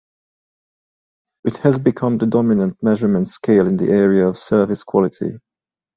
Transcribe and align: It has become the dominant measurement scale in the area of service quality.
It 1.43 1.57
has 1.59 1.77
become 1.77 2.17
the 2.17 2.25
dominant 2.25 2.81
measurement 2.81 3.27
scale 3.27 3.67
in 3.67 3.77
the 3.77 3.91
area 3.91 4.25
of 4.27 4.35
service 4.35 4.83
quality. 4.83 5.37